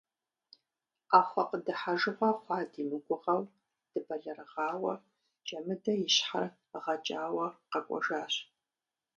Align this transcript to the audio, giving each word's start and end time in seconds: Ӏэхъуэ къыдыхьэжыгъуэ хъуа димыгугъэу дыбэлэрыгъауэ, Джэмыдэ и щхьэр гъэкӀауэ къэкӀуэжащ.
Ӏэхъуэ 1.09 1.43
къыдыхьэжыгъуэ 1.49 2.29
хъуа 2.39 2.57
димыгугъэу 2.71 3.41
дыбэлэрыгъауэ, 3.91 4.93
Джэмыдэ 5.45 5.93
и 6.05 6.07
щхьэр 6.15 6.45
гъэкӀауэ 6.83 7.47
къэкӀуэжащ. 7.71 8.33